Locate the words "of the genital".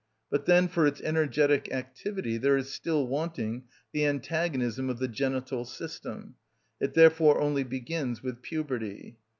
4.89-5.63